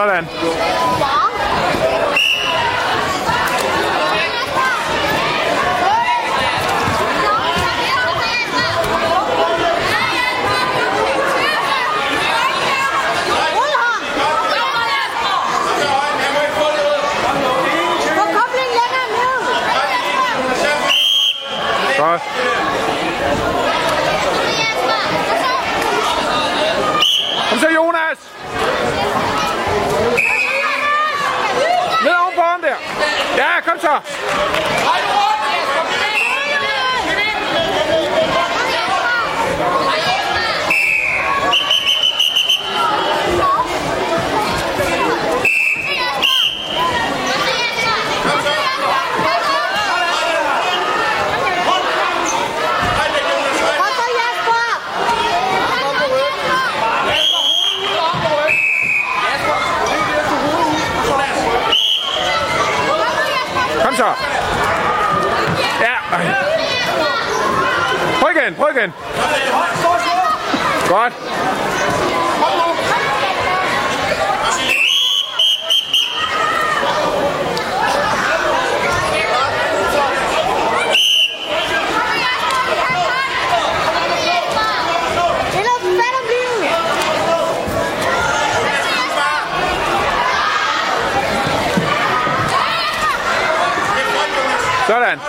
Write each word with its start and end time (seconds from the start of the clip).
Sådan. 0.00 0.26
Godt. 21.98 22.22
Kom 22.22 22.49
Ja, 33.40 33.60
kom 33.64 33.78
så. 33.80 33.88
Hej, 33.88 35.29
så. 64.00 64.12
Ja. 65.80 65.94
Prøv 68.20 68.30
igen, 68.36 68.54
prøv 68.54 68.68
igen. 68.76 68.92
Godt. 70.88 71.12
Sådan. 94.90 95.20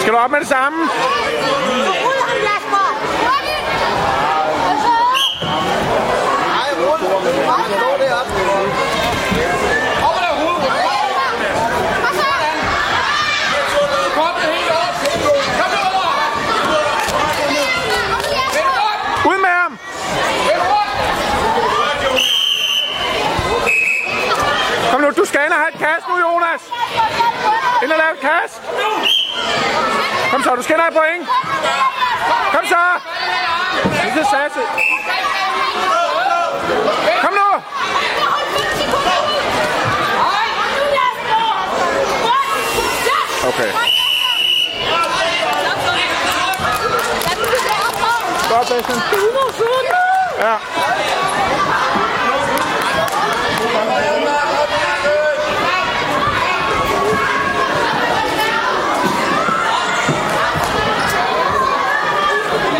Skal 0.00 0.12
du 0.12 0.18
op 0.18 0.30
med 0.30 0.40
det 0.40 0.48
samme? 0.48 0.88
Op 10.02 10.14
og 10.16 10.22
lav 10.22 10.34
hovedet! 10.42 10.72
Kom 14.14 14.34
den 14.40 14.48
helt 14.54 14.70
op! 14.70 14.94
Kom 15.58 15.70
nu 15.74 15.78
over! 15.88 16.14
Vend 18.54 18.70
rundt! 18.80 19.02
Ud 19.30 19.38
med 19.44 19.52
ham! 19.60 19.72
Vend 20.48 20.62
rundt! 20.72 20.96
Kom 24.90 25.00
nu, 25.00 25.08
du 25.16 25.21
skal 25.32 25.44
ind 25.44 25.52
og 25.52 25.58
have 25.58 25.72
et 25.74 25.78
kast 25.86 26.04
nu, 26.08 26.14
Jonas. 26.26 26.62
Ind 27.82 27.92
og 27.92 27.98
lave 27.98 28.12
et 28.16 28.20
kast. 28.20 28.54
Kom 30.30 30.42
så, 30.42 30.54
du 30.54 30.62
skal 30.62 30.74
ind 30.74 30.80
og 30.80 30.88
have 30.88 30.96
point. 31.00 31.28
Kom 32.54 32.64
så. 32.66 32.82
Det 34.14 34.22
er 34.24 34.28
Sasse. 34.34 34.62
Kom 37.22 37.32
nu. 37.40 37.48
Okay. 43.48 43.70
Godt, 48.50 48.68
Bastian. 48.68 49.00
Ja. 50.40 50.56